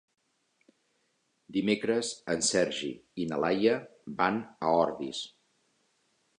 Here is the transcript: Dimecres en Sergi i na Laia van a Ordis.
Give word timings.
Dimecres 1.57 2.09
en 2.35 2.41
Sergi 2.49 2.91
i 3.25 3.29
na 3.35 3.41
Laia 3.45 3.77
van 4.25 4.43
a 4.71 4.75
Ordis. 4.83 5.25